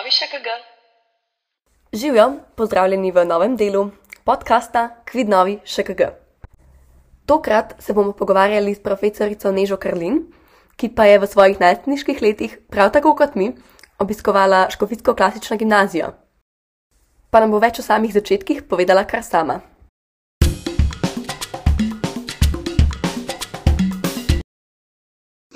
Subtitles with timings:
[0.00, 0.48] novi ŠKG.
[1.92, 3.90] Živijo, pozdravljeni v novem delu
[4.24, 6.00] podcasta Kvidnovi ŠKG.
[7.26, 10.32] Tokrat se bomo pogovarjali s profesorico Nežo Karlin,
[10.76, 13.52] ki pa je v svojih najstniških letih, prav tako kot mi,
[13.98, 16.14] obiskovala Škofijsko klasično gimnazijo.
[17.30, 19.60] Pa nam bo več o samih začetkih povedala kar sama.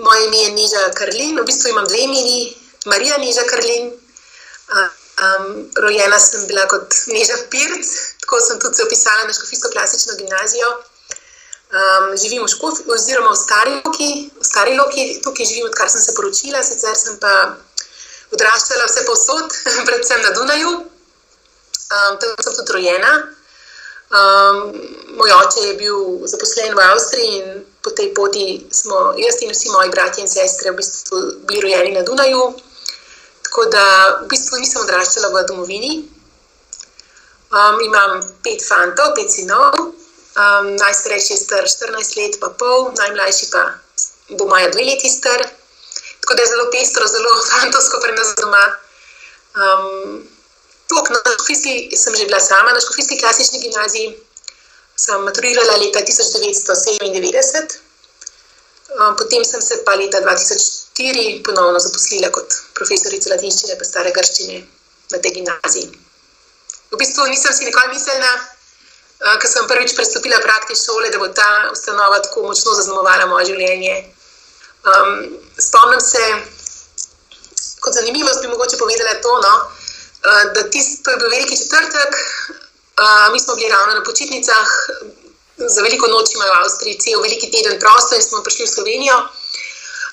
[0.05, 2.53] Moje ime je Niža Karlin, v bistvu imam dve imeni,
[2.87, 4.04] Marija Niža Karlin.
[5.15, 7.87] Um, rojena sem bila kot Niža Pirc,
[8.21, 10.71] tako sem tudi se opisala na Škofijsko klasično gimnazijo.
[11.75, 16.03] Um, živim v Škofi, oziroma v Stari Loki, v Stari Loki, tukaj živim, odkar sem
[16.03, 17.55] se poročila, sicer sem pa
[18.35, 19.55] odraščala vse povsod,
[19.89, 20.75] predvsem na Dunaju.
[21.95, 23.15] Um, tam sem tudi rojena.
[24.15, 24.59] Um,
[25.19, 29.71] moj oče je bil zaposlen v Avstriji in po tej poti smo jaz in vsi
[29.71, 32.55] moji bratje in sestre v bistvu bili rojeni na Dunaju.
[33.55, 33.87] Tako da
[34.23, 35.91] v bistvu nisem odraščala v domovini.
[37.55, 43.47] Um, imam pet fantov, pet sinov, um, najstarejši je star 14 let, pa pol, najmlajši
[43.53, 43.63] pa
[44.35, 45.47] bo maja dve leti star.
[46.25, 48.65] Tako da je zelo pestro, zelo fantovsko pri nas doma.
[49.55, 50.27] Um,
[50.91, 54.17] tok, na Škofijski sem že bila sama na Škofijski klasični gimnaziji
[54.99, 57.79] sem maturirala leta 1997,
[58.99, 60.84] um, potem sem se pa leta 2004
[61.45, 64.59] ponovno zaposlila kot profesorica latinščine in stare grščine
[65.11, 65.91] na tej gimnaziji.
[66.93, 71.29] V bistvu nisem si nikoli mislila, uh, ker sem prvič prestopila praktično šole, da bo
[71.29, 73.97] ta ustanova tako močno zaznamovala moje življenje.
[74.85, 76.23] Um, spomnim se,
[77.81, 82.21] kot zanimivost bi mogoče povedala to, no, uh, da tisto, to je bil veliki četrtek,
[83.33, 84.69] mi smo bili ravno na počitnicah,
[85.57, 89.17] za veliko noč imajo v Avstriji, cel veliki teden prosto in smo prišli v Slovenijo.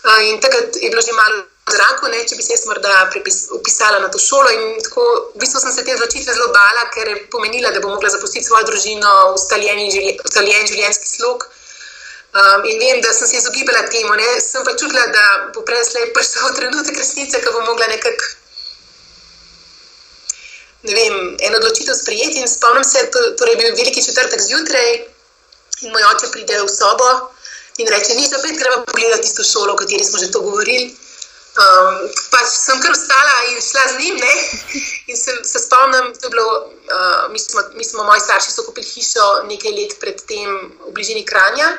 [0.02, 3.10] Uh, in takrat je bilo že malo zraka, če bi se jaz morda
[3.58, 4.50] upisala na to šolo.
[4.50, 5.04] In tako,
[5.36, 8.46] v bistvu sem se te odločitve zelo bala, ker je pomenila, da bom mogla zapustiti
[8.46, 11.48] svojo družino, ustaljen življenjski slog.
[12.32, 14.16] Um, in vem, da sem se izogibala temu.
[14.16, 14.30] Ne?
[14.42, 18.38] Sem pa čutila, da bo prej prišel trenutek resnice, ko bom mogla nekako
[20.82, 22.42] ne vem, eno odločitev sprejeti.
[22.42, 24.90] In spomnim se, da torej je bil veliki četrtek zjutraj
[25.82, 27.10] in moj oče pride v sobo
[27.78, 30.96] in reče: Ni že opet, gremo pogledati tisto šolo, o kateri smo že to govorili.
[31.52, 34.16] Um, pač sem kar vstala in šla z njim.
[34.16, 34.34] Ne?
[35.12, 38.64] In se, se spomnim, da je bilo, uh, mi, smo, mi smo, moji starši so
[38.64, 41.74] kupili hišo nekaj let predtem v bližini Kranja.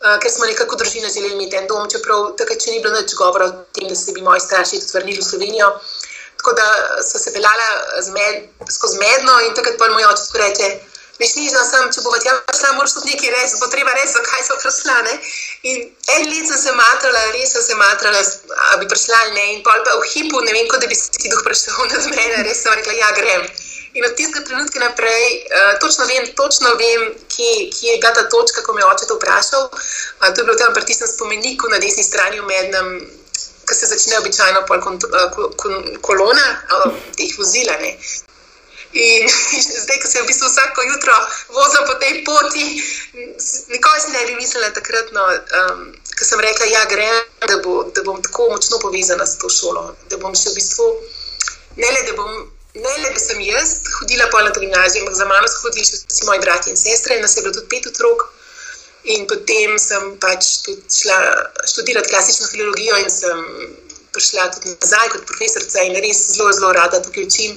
[0.00, 3.48] Uh, ker smo nekako družina želeli imeti en dom, čeprav takrat ni bilo nič govora
[3.48, 5.72] o tem, da se bi moji starši vrnili v Slovenijo.
[6.36, 6.68] Tako da
[7.04, 7.68] so se peljala
[8.12, 10.68] med, skozi medno in takrat pa moj oče reče:
[11.20, 14.14] Veš, ni za sem, če bo tja prišla, moraš tudi nekaj res, bo treba res,
[14.16, 14.94] zakaj so prišla.
[15.04, 15.16] Ne?
[15.68, 15.82] In
[16.16, 18.22] en let sem se matrala, res sem se matrala,
[18.54, 19.44] da bi prišla ne.
[19.56, 22.64] In pa v hipu, ne vem, kot da bi si duh prišel nad mene, res
[22.64, 23.44] sem rekla, ja, grem.
[23.98, 28.24] In od tistega trenutka naprej, uh, točno vem, točno vem kje, kje je bila ta
[28.32, 29.66] točka, ko me je oče to vprašal.
[29.68, 32.94] Uh, to je bilo tam pri tistem spomeniku na desni strani v mednem
[33.70, 37.76] ki se začne običajno pol eh, kolona, eh, teh vozila.
[38.92, 39.28] In
[39.82, 41.14] zdaj, ko se v bistvu vsako jutro
[41.54, 42.64] vozim po tej poti,
[43.70, 45.84] nikoli si ne bi mislila takrat, no, um,
[46.18, 49.94] ko sem rekla, ja, grem, da, bo, da bom tako močno povezana s to šolo.
[50.10, 50.88] Da bom še v bistvu,
[51.78, 52.34] ne le da bom,
[52.74, 56.02] ne le da sem jaz hodila po eno gimnazijo, ampak za mano so hodili še
[56.10, 58.26] vsi moji bratje in sestre, in nas je bilo tudi pet otrok.
[59.14, 61.18] In potem sem pač tudi šla
[61.70, 63.38] študirati klasično filologijo in sem
[64.12, 67.54] prišla tudi nazaj kot profesorica in res zelo, zelo rada tukaj učim.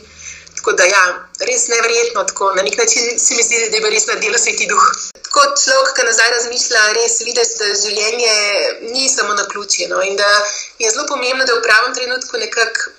[0.64, 4.06] Tako da, ja, res nevrjetno, tako na nek način se mi zdi, da je res
[4.08, 4.86] na delu sveti duh.
[5.36, 8.36] Kot človek, ki nazaj razmišlja, res vidiš, da življenje
[8.94, 9.90] ni samo na ključje.
[9.92, 10.00] No?
[10.08, 10.30] In da
[10.80, 12.96] je zelo pomembno, da v pravem trenutku nekako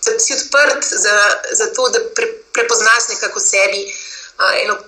[0.00, 1.16] si odprt za,
[1.60, 4.80] za to, da pre, prepoznaš nekako sebi uh, eno,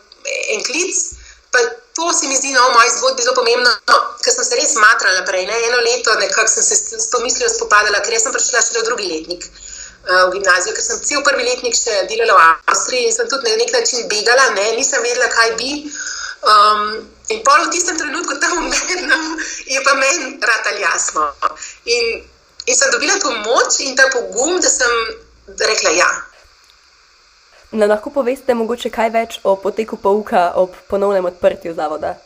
[0.56, 1.04] en klic.
[1.52, 1.66] Pa
[1.98, 5.26] to se mi zdi no, moji zgodbi zelo pomembno, no, ker sem se res matrala
[5.28, 5.44] prej.
[5.52, 5.64] Ne?
[5.68, 6.16] Eno leto
[6.46, 9.52] sem se s to mislijo spopadala, ker sem prišla še v drugi letnik
[10.04, 13.58] v gimnazijo, ker sem cel prvi letnik še delala v Avstriji in sem tudi na
[13.60, 14.66] nek način begala, ne?
[14.78, 15.72] nisem vedela, kaj bi.
[16.40, 19.24] Um, in pol v tistem trenutku tam umednem
[19.68, 21.28] je pa meni rad ali jasno.
[21.84, 22.24] In,
[22.64, 24.90] in sem dobila to moč in ta pogum, da sem
[25.60, 26.10] rekla ja.
[27.72, 32.16] Ne lahko poveste mogoče kaj več o poteku pouka ob ponovnem odprtju zavoda?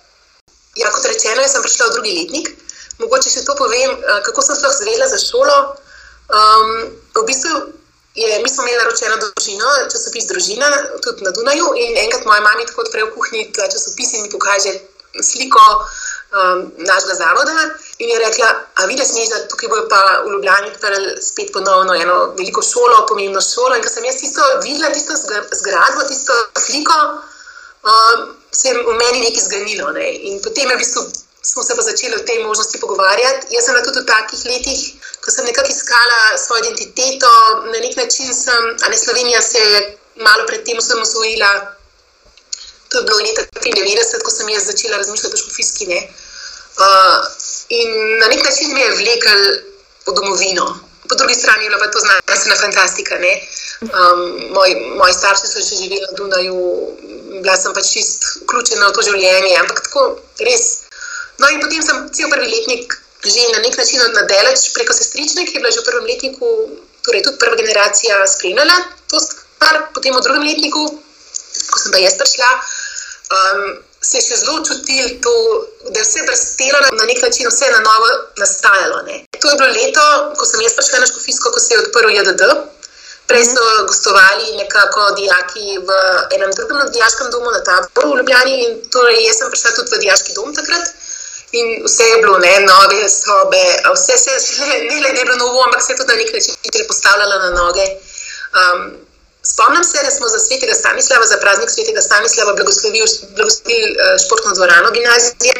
[0.79, 2.55] Ja, kot rečeno, sem prišla v drugi letnik.
[3.03, 5.59] Mogoče še to povem, eh, kako sem sploh zvedela za šolo.
[6.25, 6.69] Um,
[7.15, 7.53] v bistvu
[8.15, 10.69] je, mi smo imeli naročeno družino, časopis Družina,
[11.03, 11.75] tudi na Dunaju.
[11.77, 14.73] In enkrat moja mama tako odpre v kuhinji ta časopis in mi pokaže
[15.23, 15.65] sliko
[16.35, 17.53] um, našega zavoda
[17.99, 20.71] in je rekla, a vidiš, da tukaj bojo pa v Ljubljani
[21.23, 23.77] spet ponovno eno veliko šolo, pomembno šolo.
[23.77, 25.13] In ko sem jaz tisto videla, tisto
[25.53, 26.33] zgradbo, tisto
[26.67, 26.99] sliko,
[27.83, 29.91] um, se je v meni nekaj zganilo.
[29.93, 30.09] Ne?
[30.31, 31.07] In potem je v bistvu.
[31.45, 33.47] Smo se pa začeli o tej možnosti pogovarjati.
[33.51, 34.81] Jaz sem tudi v takih letih,
[35.21, 37.31] ko sem nekako iskala svojo identiteto,
[37.73, 41.51] na nek način sem, a ne Slovenija se je malo predtem usvojila.
[42.89, 45.87] To je bilo leta 1993, ko sem jaz začela razmišljati o škofijski.
[45.87, 47.21] Uh,
[47.69, 49.41] in na nek način me je vlekel
[50.07, 50.67] v domovino.
[51.09, 53.15] Po drugi strani je bila pa to znanstvena fantastika.
[53.81, 54.21] Um,
[54.57, 56.57] moj, moji starši so še živeli na Dunaju,
[57.43, 60.07] bila sem pač čist vključena v to življenje, ampak tako
[60.41, 60.84] res.
[61.39, 65.57] No, in potem sem cel prvi letnik že na nek način nadeleč preko sestrične, ki
[65.57, 66.49] je bila že v prvem letniku,
[67.01, 68.77] torej tudi prva generacija spremljala
[69.09, 70.83] to stvar, potem v drugem letniku,
[71.71, 72.51] ko sem pa jaz prišla.
[73.35, 73.63] Um,
[74.05, 75.33] se je še zelo čutil, to,
[75.89, 79.01] da je vse vrstelo na nek način, vse na novo nastajalo.
[79.09, 79.17] Ne.
[79.41, 80.05] To je bilo leto,
[80.37, 82.51] ko sem jaz prišla na Škofisko, ko se je odprl JDD.
[83.25, 83.87] Prej so mhm.
[83.89, 85.97] gostovali nekako dijaki v
[86.37, 90.03] enem drugem dijaškem domu na taboru v Ljubljani in torej jaz sem prišla tudi v
[90.05, 90.93] dijaški dom takrat.
[91.59, 93.65] In vse je bilo, ne, nove sobe,
[93.95, 94.39] vse se je,
[94.89, 97.51] ne le da je bilo novo, ampak se je tudi na nek način postavljalo na
[97.61, 97.87] noge.
[98.61, 98.81] Um,
[99.53, 103.09] Spomnim se, da smo za svetega Stanislava, za praznik svetega Stanislava, blagoslovili uh,
[104.25, 105.55] športno dvorano gimnazije.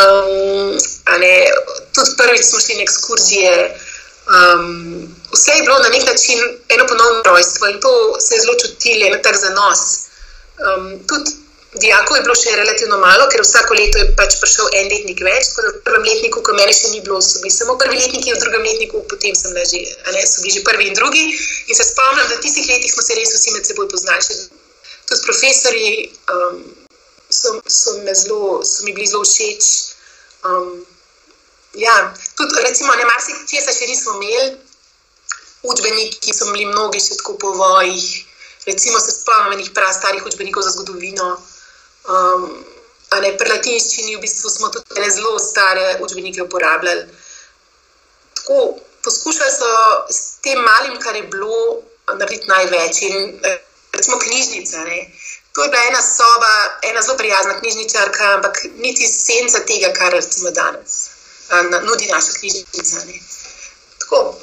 [0.00, 0.78] Um,
[1.22, 1.36] ne,
[1.94, 3.52] tudi prvič smo šli na ekskurzije.
[4.36, 4.66] Um,
[5.34, 6.38] vse je bilo na nek način
[6.68, 9.80] eno ponovno rojstvo in to se je zelo čutilo, eno tak zanos.
[10.64, 11.30] Um, tudi
[11.76, 15.50] Dijakov je bilo še relativno malo, ker vsako leto je pač prišel en letnik več.
[15.56, 18.64] V prvem letniku, ko meni še ni bilo, so bili samo prvi letniki, v drugem
[18.64, 21.24] letniku, potem sem že, ne, so bili že prvi in drugi.
[21.68, 24.38] In se spomnim, da v tistih letih smo se res vsi med seboj poznali.
[25.06, 25.88] Tudi profesori
[26.32, 26.62] um,
[27.28, 29.64] so, so, zelo, so mi bili zelo všeč.
[30.48, 30.80] Um,
[31.76, 31.96] ja,
[32.40, 34.56] tudi, recimo, ne marsikaj še nismo imeli,
[35.60, 38.08] učbeniki so bili mnogi še tako po vojih.
[38.64, 41.36] Recimo se spomnim enih prav starih učbenikov za zgodovino.
[42.06, 42.64] Um,
[43.22, 47.06] ne, pri latinščini v bistvu smo tudi zelo stare učbenike uporabljali.
[48.34, 49.70] Tako, poskušali so
[50.10, 51.82] s tem malim, kar je bilo,
[52.18, 53.02] narediti največ.
[53.02, 53.58] In, eh,
[53.96, 54.84] recimo knjižnica.
[54.84, 55.10] Ne.
[55.52, 60.50] To je bila ena soba, ena zelo prijazna knjižničarka, ampak niti senca tega, kar recimo
[60.50, 61.08] danes
[61.70, 63.04] na, nudi naša knjižnica.
[63.06, 63.20] Ne.
[63.98, 64.34] Tako,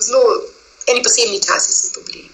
[0.00, 0.22] zelo
[0.86, 2.30] eni posebni časi so to bili.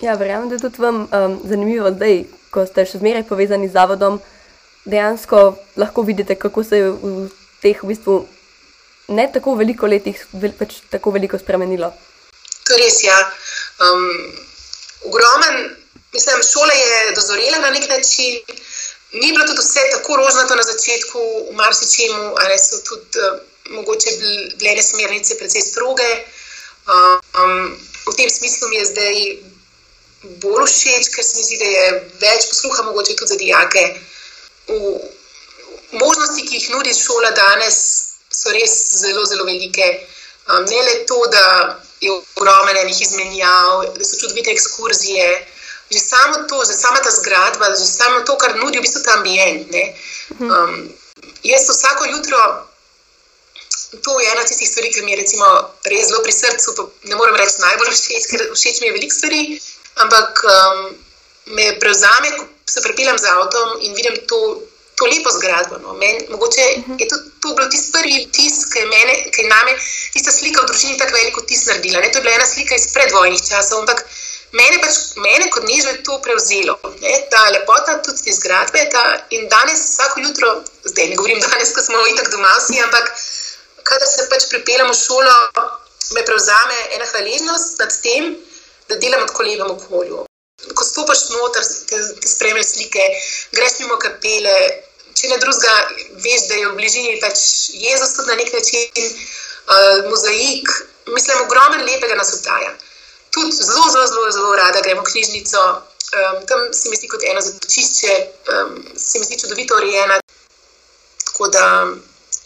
[0.00, 2.24] Ja, verjamem, da je tudi vam um, zanimivo zdaj,
[2.56, 4.16] ko ste še zmeraj povezani z zavodom,
[4.88, 5.42] dejansko
[5.76, 7.28] lahko vidite, kako se je v
[7.60, 8.16] teh v bistvu
[9.08, 11.92] ne tako veliko letih več tako veliko spremenilo.
[12.66, 13.18] To je res, ja.
[13.86, 14.06] Um,
[15.10, 15.58] ogromen,
[16.14, 18.40] mislim, šola je dozorela na nek način.
[19.12, 21.20] Ni bilo tudi vse tako rožnato na začetku,
[21.50, 23.36] v marsičemu, ali so tudi uh,
[23.76, 24.16] mogoče
[24.58, 26.08] bile smernice precej stroge.
[26.86, 27.76] Um,
[28.06, 29.14] v tem smislu mi je zdaj
[30.22, 31.86] bolj všeč, ker se mi zdi, da je
[32.22, 33.84] več posluha, mogoče tudi za dijake.
[34.68, 37.78] V možnosti, ki jih nudi šola danes,
[38.32, 39.88] so res zelo, zelo velike.
[40.46, 41.44] Um, ne le to, da
[42.00, 45.28] je ogromno enih izmenjav, da so čudovite ekskurzije.
[45.90, 49.18] Že samo to, že sama ta zgradba, že samo to, kar nudi v bistvu ta
[49.18, 49.70] ambient.
[50.40, 50.88] Um,
[51.46, 52.40] jaz vsako jutro,
[54.02, 56.90] to je ena tistih stvari, ki mi je res zelo pri srcu.
[57.10, 59.42] Ne morem reči najbolj všeč, ker všeč mi je veliko stvari,
[60.02, 60.78] ampak um,
[61.56, 64.38] me prevzame, ko se pripeljem z avtom in vidim to,
[64.98, 65.78] to lepo zgradbo.
[65.78, 65.94] No.
[65.94, 66.92] Men, mogoče uh mhm.
[66.92, 67.00] -huh.
[67.00, 69.72] je to, to bil tisti prvi vtis, ki je mene, ki je name,
[70.12, 72.00] tista slika v družini tako veliko vtis naredila.
[72.00, 72.12] Ne.
[72.12, 74.04] To je bila ena slika iz predvojnih časov, ampak
[74.52, 76.74] mene, pač, mene kot nežno je to prevzelo.
[77.00, 77.14] Ne.
[77.30, 78.88] Ta lepota tudi te zgradbe.
[78.90, 80.48] Ta, in danes, vsako jutro,
[80.84, 83.12] zdaj ne govorim danes, ko smo itak doma vsi, ampak
[83.88, 85.36] kadar se pač pripeljem v šolo,
[86.14, 88.36] me prevzame ena hvaležnost nad tem,
[88.88, 90.24] da delam v kolevem okolju.
[90.74, 91.64] Ko stopiš noter,
[92.20, 93.06] ti spremljaš slike,
[93.52, 94.56] greš mimo kapele.
[95.16, 95.74] Če ne drugega,
[96.24, 97.40] veš, da je v bližini pač
[97.72, 100.72] Jezus tudi na nek način, uh, mozaik,
[101.08, 102.74] mislim, ogromno lepega nas obdaja.
[103.32, 107.24] Tudi zelo, zelo, zelo, zelo rada gremo v knjižnico, um, tam se mi zdi kot
[107.24, 108.18] eno zatočišče,
[108.52, 110.20] um, se mi zdi čudovito urejena.
[111.24, 111.64] Tako da,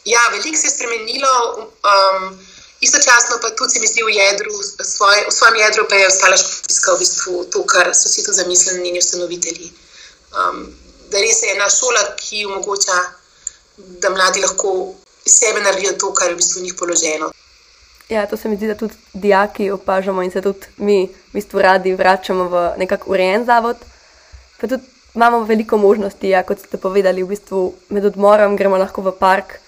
[0.04, 1.34] ja, veliko se je spremenilo.
[1.82, 2.38] Um,
[2.80, 6.36] Istočasno pa tudi se mi zdi v, jedru, svoj, v svojem jedru, pa je ostala
[6.36, 9.68] školska, v bistvu to, kar so si tu zamislili njeni ustanovitelji.
[10.32, 10.64] Um,
[11.10, 12.96] da res je ena šola, ki omogoča,
[13.76, 14.94] da mladi lahko
[15.26, 17.32] iz sebe naredijo to, kar je v bistvu njih položeno.
[18.08, 21.60] Ja, to se mi zdi, da tudi dijaki opažamo in se tudi mi v bistvu
[21.60, 23.76] radi vračamo v nekako urejen zavod.
[24.60, 24.82] Pa tudi
[25.14, 29.58] imamo veliko možnosti, ja, kot ste povedali, v bistvu med odmorom gremo lahko v park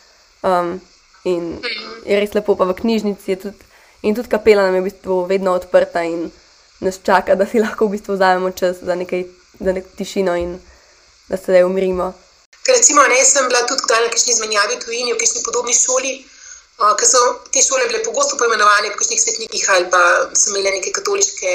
[0.42, 0.80] um,
[1.24, 1.58] in
[2.06, 3.70] je res lepo, pa v knjižnici je tudi.
[4.02, 6.30] In tudi kapela nam je v bistvu vedno odprta in
[6.82, 9.22] nas čaka, da si lahko v bistvu vzamemo čas za nekaj
[9.60, 10.60] za nek tišino in
[11.28, 12.12] da se zdaj umirimo.
[12.68, 16.12] Recimo, ne, sem bila tudi na neki izmenjavi tujini, v neki podobni šoli,
[16.78, 17.20] uh, ker so
[17.52, 20.02] te šole bile pogosto poimenovane po nekih svetnikih ali pa
[20.34, 21.54] so imele neke katoliške.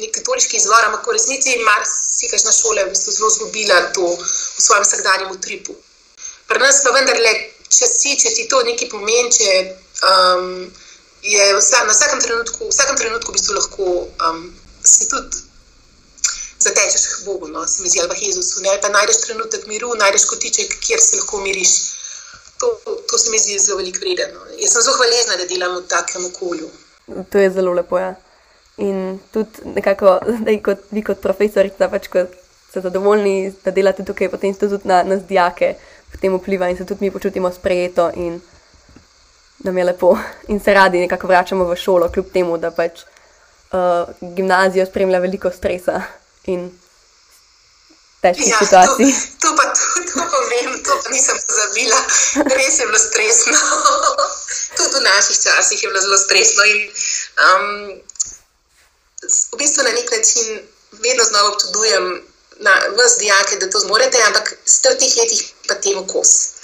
[0.00, 4.26] Nek katoliški izvor, ampak v resnici je marsikajšna šola v bistvu zelo izgubila to v
[4.66, 5.74] svojem vsakdanjem utripu.
[6.46, 7.32] Pri nas pa vendarle,
[7.70, 9.50] če si, če ti to nekaj pomeni, če
[10.10, 10.48] um,
[11.22, 13.86] je vsa, na vsakem trenutku, vsakem trenutku v bistvu lahko
[14.26, 14.42] um,
[14.82, 15.46] se tudi
[16.60, 19.94] zatečeš k Bogu, no, se mi zdi, ali pa Jezusu, ne, pa najdeš trenutek miru,
[19.96, 21.76] najdeš kotiček, kjer se lahko umiriš.
[22.60, 22.68] To,
[23.08, 24.42] to se mi zdi zelo veliko vredno.
[24.60, 26.68] Jaz sem zelo hvaležna, da delam v takem okolju.
[27.32, 27.98] To je zelo lepo.
[27.98, 28.10] Ja.
[28.76, 32.36] In tudi nekako, da kot, vi kot profesorica, pač kot
[32.68, 35.74] ste zadovoljni, da delate tukaj, potem ste tudi na nas dijake,
[36.10, 38.40] potem vpliva in se tudi mi počutimo sprejeto in
[39.64, 40.18] nam je lepo.
[40.48, 43.02] In se radi nekako vračamo v šolo, kljub temu, da pač
[43.72, 46.02] uh, gimnazijo spremlja veliko stresa
[46.44, 46.70] in
[48.20, 49.12] težkih ja, situacij.
[49.40, 52.00] To, to pa tudi povem, to pa nisem pozabila.
[52.56, 53.56] Res je bilo stresno.
[54.76, 56.64] tudi v naših časih je bilo zelo stresno.
[56.64, 56.78] In,
[57.44, 57.66] um,
[59.52, 60.60] v bistvu na nek način
[61.04, 62.29] vedno znova občudujem
[62.60, 66.60] na vas, dijake, da to zmorete, ampak ste v teh letih pa temu kos.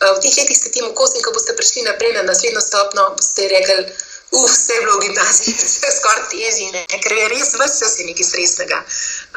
[0.00, 3.48] V teh letih ste temu kos in ko boste prišli naprej na naslednjo stopno, boste
[3.48, 3.86] rekli
[4.34, 6.82] uf, vse je bilo v gimnaziji, vse je skoraj teži, ne?
[7.02, 8.80] ker je res vse čas nekaj stresnega.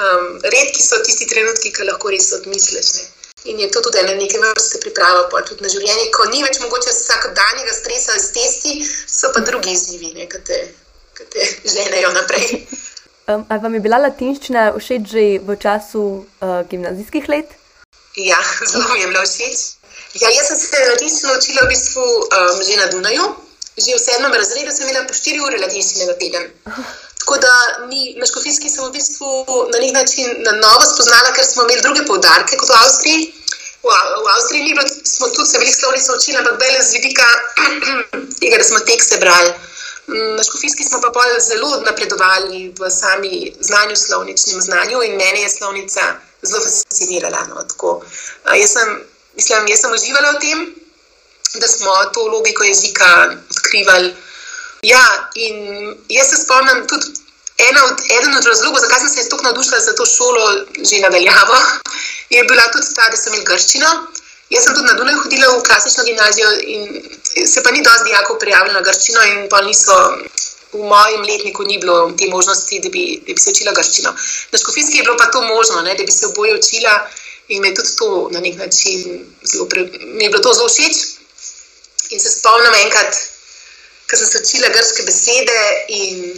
[0.02, 2.90] Um, redki so tisti trenutki, ki lahko res odmisliš.
[2.98, 3.06] Ne?
[3.54, 6.60] In je to tudi ena neke vrste priprava, pa tudi na življenje, ko ni več
[6.64, 8.74] mogoče vsakodnevnega stresa z testi,
[9.20, 10.60] so pa drugi izzivi, ki te,
[11.22, 12.66] te ženejo naprej.
[13.28, 17.50] Um, ali vam je bila latinščina všeč že v času uh, gimnazijskih let?
[18.16, 18.40] Ja,
[18.72, 19.58] zelo mi je bila všeč.
[20.22, 23.28] Ja, jaz sem se latinščino učila v bistvu um, že na Dunaju
[23.78, 26.46] že v sedmem razredu sem imela po 4 ure latinščine na teden.
[27.22, 27.54] Tako da
[27.90, 29.30] mi, na škofijski, sem v bistvu
[29.74, 33.28] na nek način na novo spoznala, ker smo imeli druge poudarke kot v Avstriji.
[33.86, 37.28] V, v Avstriji ni bilo, smo tudi se veliko slovnic naučili, ampak bele z vidika
[38.42, 39.54] tega, da smo tekste brali.
[40.08, 46.02] Na škofijski smo pa zelo napredovali v sami znanju, slovničnem znanju in meni je slovnica
[46.42, 47.48] zelo fascinirala.
[47.50, 47.56] No,
[48.56, 48.90] jaz, sem,
[49.36, 50.60] mislim, jaz sem uživala v tem
[51.60, 54.16] da smo to logiko jezika odkrivali.
[54.82, 55.56] Ja, in
[56.10, 57.06] jaz se spomnim tudi
[57.86, 61.58] od, eden od razlogov, zakaj sem se tako navdušila za to šolo, že nadaljavo,
[62.30, 63.90] je bila tudi ta, da sem imela grščino.
[64.50, 66.84] Jaz sem tudi na Dunaju hodila v klasično gimnazijo in
[67.48, 69.96] se pa ni dosti dijakov prijavilo na grščino, in pa niso.
[70.72, 74.12] V mojem letniku ni bilo te možnosti, da bi, da bi se učila grščino.
[74.52, 76.96] Na škofijski je bilo pa to možno, ne, da bi se oboje učila
[77.48, 79.86] in me tudi to na nek način zelo, pre,
[80.18, 80.98] mi je bilo to zelo všeč.
[82.10, 83.16] In se spomnim enkrat,
[84.10, 86.36] ko sem se učila grške besede in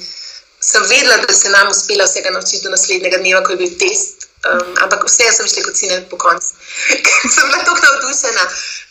[0.62, 4.19] sem vedela, da se nam uspela vsega naučiti do naslednjega dneva, ko je bil test.
[4.39, 6.53] Um, ampak vse sem šla kot sine po koncu.
[7.05, 8.46] Ker sem bila tako navdušena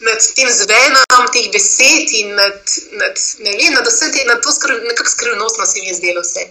[0.08, 2.58] nad tem zvenom teh besed in nad,
[3.00, 6.20] nad, ne vem, nad vse te, nad to skr, nekako skrivnostno se mi je zdelo
[6.26, 6.44] vse.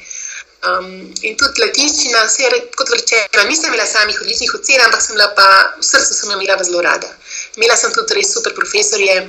[0.65, 0.89] Um,
[1.21, 5.29] in tudi latinščina, se je kot rečeno, nisem imela samih odličnih ocen, ampak sem bila
[5.37, 7.13] pa v srcu sem jo imela zelo rada.
[7.55, 9.19] Imela sem tudi res super profesorje,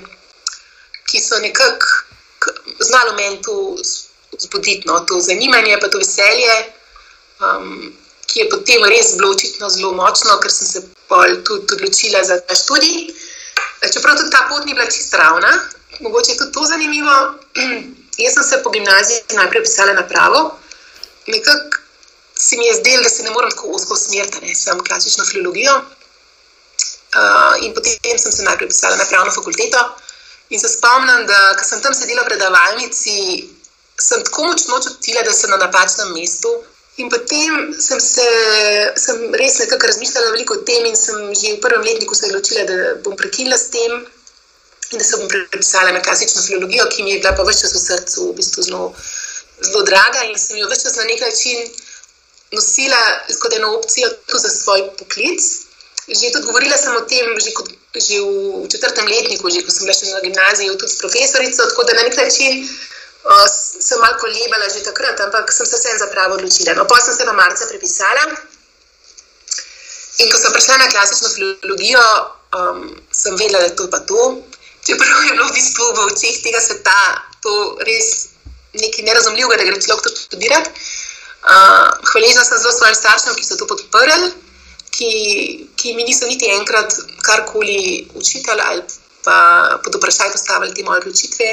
[1.13, 3.77] ki so nekako znali meni to
[4.39, 6.57] zbuditi, no, to zanimanje, pa to veselje,
[7.45, 7.98] um,
[8.29, 10.83] ki je potem res bilo očitno zelo močno, ker sem se
[11.49, 13.09] tudi odločila za ta študij.
[13.93, 15.53] Čeprav tudi ta pot ni bila čisto ravna,
[16.01, 17.17] mogoče je tudi to zanimivo.
[18.23, 20.59] Jaz sem se po gimnaziji najprej pisala na pravo.
[21.27, 21.79] Nekako
[22.35, 25.77] se mi je zdelo, da se ne morem tako osko usmeriti, ne sem klasično filologijo.
[25.79, 29.81] Uh, in potem sem se najprej pisala na pravno fakulteto.
[30.51, 33.15] In se spomnim, da ko sem tam sedela v predavalnici,
[34.01, 36.53] sem tako močno čutila, da sem na napačnem mestu.
[36.99, 38.29] In potem sem se
[38.99, 42.65] sem res nekako razmišljala veliko o tem, in sem že v prvem letniku se odločila,
[42.67, 43.93] da bom prekinila s tem
[44.91, 47.77] in da se bom prepisala na klasično filologijo, ki mi je bila pa vse čas
[47.77, 48.83] v srcu v bistvu zelo,
[49.69, 51.71] zelo draga in sem jo vse čas na nek način
[52.57, 53.01] nosila
[53.39, 55.43] kot eno opcijo tudi za svoj poklic.
[56.09, 59.85] Že tudi govorila sem o tem, že kot že v četrtem letniku, že ko sem
[59.87, 63.47] bila še na gimnaziji, tudi s profesorico, tako da na nek način uh,
[63.81, 66.75] sem malo kolebala že takrat, ampak sem se vsem za pravo odločila.
[66.75, 68.25] No, potem sem se pa marca prepisala
[70.19, 72.07] in ko sem prišla na klasično filologijo,
[72.59, 72.81] um,
[73.13, 74.43] sem vedela, da je to pa to.
[74.87, 76.99] Čeprav je bilo v bistvu v očeh tega sveta
[77.43, 78.35] to res
[78.75, 80.71] nekaj nerazumljivega, da gre človek to študirati.
[81.39, 84.35] Uh, hvaležna sem zelo svojim staršem, ki so to podprli.
[84.99, 88.83] ki, ki mi niso niti enkrat karkoli učitali ali
[89.25, 89.37] pa
[89.85, 91.49] pod vprašaj postavili te moje odločitve.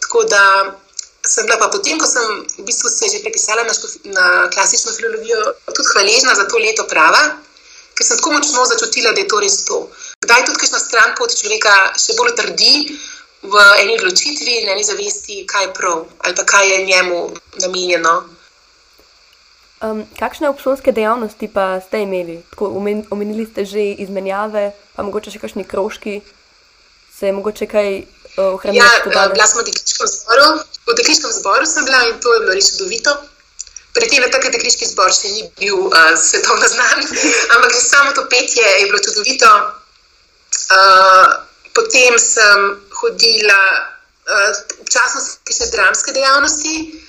[0.00, 0.42] Tako da
[1.26, 2.24] sem bila pa potem, ko sem
[2.60, 5.40] v bistvu se že prepisala na, na klasično filologijo,
[5.72, 7.40] tudi hvaležna za to leto prava,
[7.96, 9.88] ker sem tako močno začutila, da je to res to.
[10.20, 12.74] Kdaj tudi kakšna stran pot človeka še bolj trdi
[13.44, 17.20] v eni odločitvi, na eni zavesti, kaj je prav ali pa kaj je njemu
[17.64, 18.14] namenjeno.
[19.84, 22.40] Um, kakšne obšolske dejavnosti pa ste imeli?
[22.52, 22.72] Tako,
[23.10, 26.20] omenili ste že izmenjave, pa mogoče še kakšni krožki,
[27.12, 28.04] se je mogoče kaj
[28.36, 28.80] uh, ohraniti?
[28.80, 30.48] Ja, bila sem v dekliškem zboru,
[30.88, 33.14] v dekliškem zboru sem bila in to je bilo res čudovito.
[33.94, 36.98] Predtem je tako dekliški zbor še ni bil uh, svetovno znan,
[37.54, 39.50] ampak samo to petje je bilo čudovito.
[40.70, 41.26] Uh,
[41.74, 42.68] potem sem
[43.00, 43.62] hodila,
[44.26, 44.50] uh,
[44.82, 47.04] občasno še dramske dejavnosti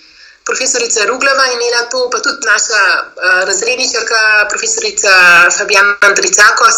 [0.46, 5.10] profesorica Ruglava imela to, pa tudi naša uh, razredničarka, profesorica
[5.58, 6.77] Fabijana Andricakos.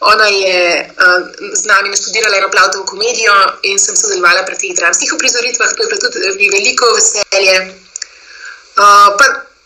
[0.00, 1.22] Ona je uh,
[1.52, 5.88] z nami naštudirala eno plavtovo komedijo in sem sodelovala pri teh dramskih uprizoritvah, to je
[5.88, 7.56] bilo tudi mi veliko veselje.
[8.76, 9.16] Uh,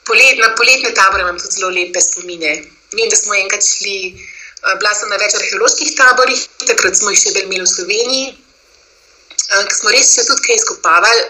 [0.06, 2.52] polet, na poletne tabore imam tudi zelo lepe spomine.
[2.94, 7.20] Vem, da smo enkrat šli, uh, bila sem na več arheoloških taborih, takrat smo jih
[7.24, 11.28] še imeli v Sloveniji, uh, ki smo res še tudi kaj izkopavali.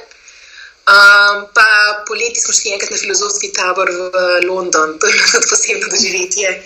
[0.90, 1.66] Um, pa
[2.04, 6.56] poleti smo šli enkrat na filozofski tabor v London, to je bilo tudi posebno doživetje.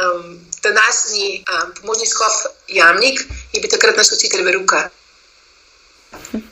[0.00, 0.36] Um,
[0.68, 2.34] današnji um, pomožni škof
[2.68, 3.20] Jamnik
[3.52, 4.90] je bil takrat naš učitelj Veruka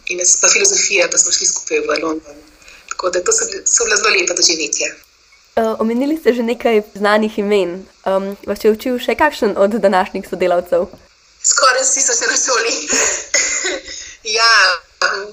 [0.07, 2.37] in jaz pa filozofija, pa smo šli skupaj v London.
[2.88, 4.87] Tako da to so, so bila zelo lepa doživetje.
[5.57, 7.87] Uh, omenili ste že nekaj znanih imen.
[8.07, 10.87] Um, vas je učil še kakšen od današnjih sodelavcev?
[11.45, 12.75] Skoraj vsi so se na šoli.
[14.38, 14.52] ja,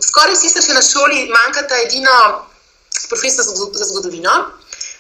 [0.01, 2.15] Skoraj vsi so še na šoli, manjka ta edino
[3.09, 4.36] profesor za zgodovino.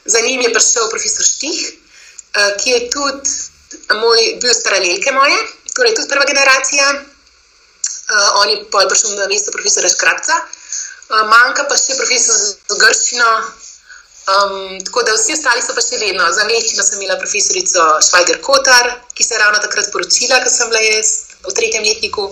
[0.05, 3.29] Za njim je prišel profesor Štih, eh, ki je tudi
[4.01, 5.39] moj, bil iz paralelke moje,
[5.75, 6.89] torej tudi prva generacija.
[8.09, 10.35] Eh, on je pa prišel na mesto profesora Škrabca.
[10.35, 13.31] Eh, manjka pa še profesor za grščino.
[14.29, 16.25] Um, tako da vsi ostali so pa še vedno.
[16.33, 20.69] Za meščino sem imela profesorico Švajger Kotar, ki se je ravno takrat poročila, ko sem
[20.69, 21.13] bila jaz
[21.47, 22.27] v tretjem letniku.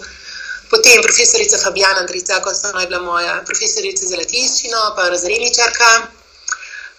[0.70, 5.92] Potem profesorica Fabijana Andrica, ko sem bila moja profesorica za latinščino, pa razredničarka.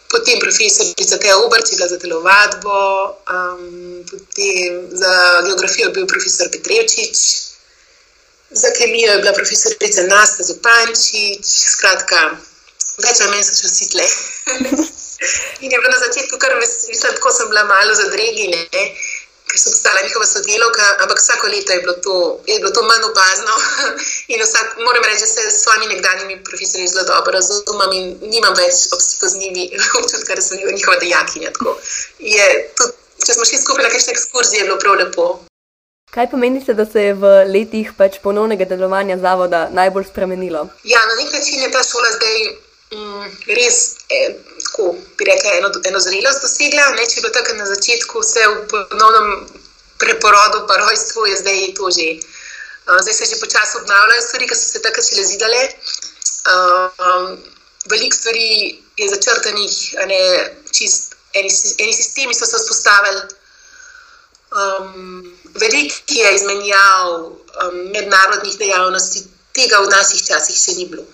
[0.09, 2.77] Potem profesorica Teja Ubrč, bila za telovadbo,
[3.29, 5.13] um, potem za
[5.47, 7.17] geografijo je bil profesor Petrevčič,
[8.51, 12.23] za kemijo je bila profesorica Nasta Zupančič, skratka,
[13.05, 14.07] več ali manj so še vsi tle.
[15.65, 18.65] In je bilo na začetku, kar mislim, tako sem bila malo zadregina
[19.49, 22.15] ker sem postala njihova sodelovka, ampak vsako leto je bilo to,
[22.47, 23.55] je bilo to manj opazno.
[24.33, 28.55] in vsak, moram reči, da se s svojimi nekdanjimi profesorji zelo dobro razumem in nimam
[28.63, 29.65] več obstika z njimi,
[30.01, 31.51] občutka, da sem njihova dejakinja.
[33.27, 35.27] Če smo šli skupaj na kakšne ekskurzije, je bilo prav lepo.
[36.15, 40.69] Kaj pomeni, da se je v letih pač ponovnega delovanja zavoda najbolj spremenilo?
[40.85, 42.37] Ja, na nek način je ta šola zdaj
[42.91, 43.97] res.
[44.09, 46.91] Eh, tako, bi rekla, eno, eno zrelost dosegla.
[46.97, 49.47] Ne, če je bilo tako na začetku, vse v ponovnem
[49.99, 52.09] preporodu, pa rojstvu, je zdaj to že.
[52.89, 55.63] Uh, zdaj se že počasi obnavljajo stvari, ki so se takrat še lezidale.
[56.49, 57.27] Uh, um,
[57.93, 59.75] veliko stvari je začrtanih,
[60.09, 60.23] ne,
[60.73, 61.53] čist, eni,
[61.85, 63.21] eni sistemi so se vzpostavili.
[64.49, 71.05] Um, veliko je izmenjav um, mednarodnih dejavnosti, tega v naših časih še ni bilo.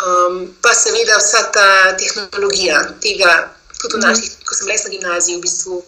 [0.00, 3.32] Um, pa seveda vsa ta tehnologija, tega
[3.80, 4.06] tudi v mhm.
[4.08, 5.82] naših, ko sem lesna gimnazija, v bistvu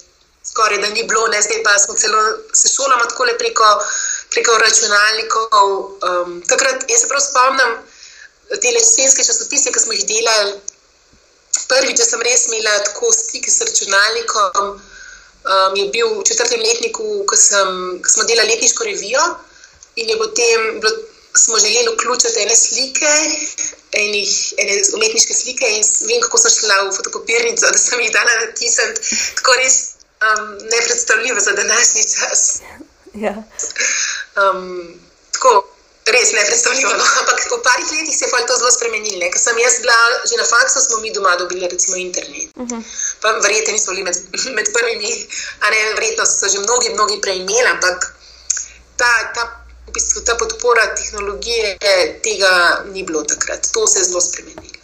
[0.45, 2.23] skoraj da ni bilo, ne zdaj pa smo celo
[2.53, 3.69] se šolamo tako le preko,
[4.31, 5.69] preko računalnikov.
[6.09, 7.73] Um, takrat, jaz se prav spomnim
[8.61, 10.59] te jesenske časopise, ki smo jih delali.
[11.69, 17.25] Prvič, da sem res imela tako stik s računalnikom, um, je bil v četrtem letniku,
[17.29, 17.73] ko, sem,
[18.03, 19.25] ko smo delali letniško revijo
[19.97, 20.93] in je potem bilo,
[21.37, 23.13] smo želeli vključiti ene slike
[23.93, 28.33] enih, ene umetniške slike in vem, kako sem šla v fotokopirnico, da sem jih dala
[28.45, 29.01] natisniti.
[29.41, 29.77] Tako res
[30.25, 32.41] um, nepredstavljivo za današnji čas.
[33.15, 33.35] Ja.
[34.41, 35.01] Um,
[35.33, 35.53] tako,
[36.07, 36.93] res nepredstavljivo.
[36.93, 37.05] No?
[37.21, 39.31] Ampak v parih letih se je to zelo spremenilo.
[39.33, 39.99] Ker sem jaz bila
[40.31, 42.49] že na faksu, smo mi doma dobili recimo internet.
[42.57, 42.81] Uh mhm.
[42.81, 43.43] -huh.
[43.43, 44.17] Verjetno nismo bili med,
[44.57, 45.13] med prvimi,
[45.61, 48.15] a ne verjetno so že mnogi, mnogi prej imeli, ampak
[48.97, 49.33] ta.
[49.35, 49.62] ta
[49.93, 51.77] v bistvu ta podpora tehnologije
[52.25, 53.61] tega ni bilo takrat.
[53.73, 54.81] To se je zelo spremenilo.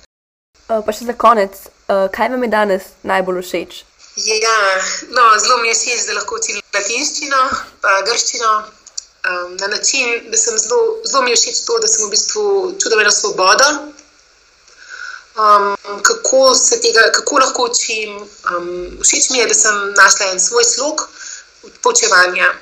[0.68, 1.57] Uh, pa še za konec,
[1.88, 3.79] uh, kaj vam je danes najbolj všeč?
[4.21, 4.59] Ja,
[5.16, 7.40] no, zelo mi je všeč, da lahko učim latinščino,
[7.81, 8.53] pa grščino.
[9.29, 12.44] Um, na način, da sem zelo, zelo mi je všeč to, da sem v bistvu
[12.77, 13.73] čudovito svobodo.
[15.40, 18.16] um, kako se tega, kako lahko učim.
[18.53, 21.09] Um, všeč mi je, da sem našla en svoj slog
[21.81, 22.53] poučevanja.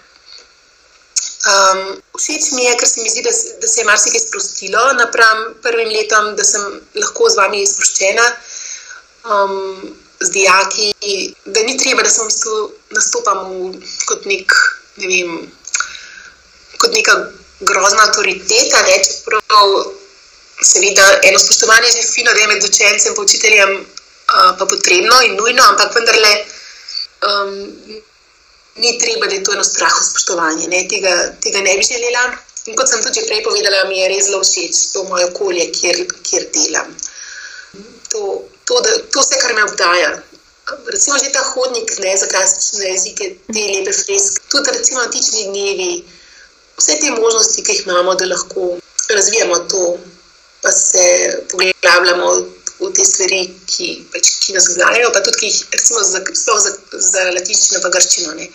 [1.47, 3.31] Um, všeč mi je, ker se mi zdi, da,
[3.63, 6.65] da se je marsikaj sprostilo napram prvim letom, da sem
[6.99, 8.25] lahko z vami sproščena.
[9.31, 10.95] Um, z dijaki,
[11.45, 12.57] da ni treba, da smo v bistvu
[12.97, 13.73] nastopamo
[14.09, 14.53] kot, nek,
[14.97, 15.37] ne vem,
[16.81, 17.15] kot neka
[17.61, 18.83] grozna avtoriteta.
[18.89, 18.97] Ne?
[19.05, 19.77] Čeprav,
[20.63, 25.37] seveda, eno spoštovanje je fino, da je med učencem in učiteljem uh, pa potrebno in
[25.37, 26.35] nujno, ampak vendarle.
[27.27, 28.03] Um,
[28.77, 30.83] Ni treba, da je to eno strahu spoštovanje, ne?
[30.89, 32.25] Tega, tega ne bi želela.
[32.67, 36.01] In kot sem tudi prej povedala, mi je res zelo všeč to moje okolje, kjer,
[36.27, 36.89] kjer delam.
[38.11, 38.23] To,
[38.67, 40.11] to, da, to vse, kar me obdaja.
[40.91, 45.91] Recimo že ta hodnik ne, za klasične jezike, te lepe freske, tudi recimo antični dnevi,
[46.81, 48.73] vse te možnosti, ki jih imamo, da lahko
[49.15, 49.85] razvijamo to,
[50.63, 51.07] pa se
[51.53, 52.33] poglabljamo
[52.81, 57.25] v te stvari, ki, pač, ki nas znajo, pa tudi jih, recimo za, za, za
[57.37, 58.35] latinščino pa grščino.
[58.37, 58.49] Ne.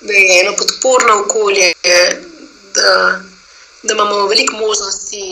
[0.00, 1.72] Da je eno podporno okolje,
[2.74, 2.92] da,
[3.82, 5.24] da imamo veliko možnosti,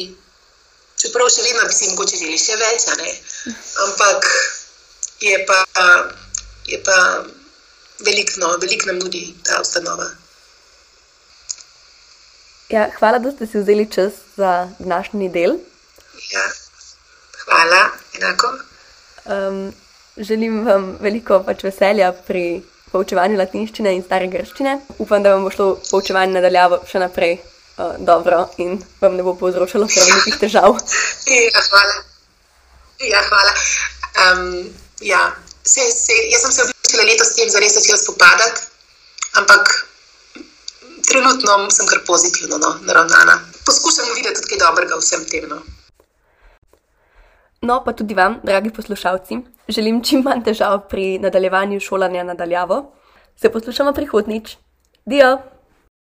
[0.99, 2.87] čeprav še vedno bi si mogoče želeli še več,
[3.87, 4.29] ampak
[5.25, 5.63] je pa,
[6.67, 6.99] je pa
[8.05, 10.11] veliko, no, veliko nam nudi ta ustanova.
[12.69, 15.57] Ja, hvala, da ste si vzeli čas za današnji del.
[16.33, 16.45] Ja,
[17.49, 18.53] hvala, enako.
[19.25, 19.73] Um,
[20.17, 24.79] želim vam veliko pač veselja pri poučevanju latinščine in stare grščine.
[24.99, 29.37] Upam, da vam bo šlo poučevanje nadaljavo še naprej uh, dobro in vam ne bo
[29.41, 30.79] povzročalo prevelikih težav.
[31.35, 31.99] ja, hvala.
[33.09, 33.53] Ja, hvala.
[34.25, 34.49] Um,
[35.01, 35.23] ja.
[35.69, 38.63] Se, se, jaz sem se odločila letos s tem, da res začela spopadati,
[39.37, 39.75] ampak
[41.05, 43.37] trenutno sem kar pozitivno no, naravnana.
[43.67, 45.45] Poskušam videti tudi kaj dobrega v vsem tem.
[45.53, 45.61] No.
[47.63, 52.83] No, pa tudi vam, dragi poslušalci, želim čim manj težav pri nadaljevanju šolanja nadaljavo.
[53.37, 54.57] Se poslušamo prihodnič.
[55.07, 55.58] Dio!